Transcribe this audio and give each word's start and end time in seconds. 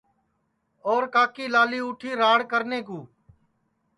اور 0.89 1.03
کاکلی 1.13 1.45
لالی 1.53 1.79
اُٹھی 1.85 2.11
راڑ 2.21 2.39
کرنے 2.51 2.79
کُو 2.87 2.99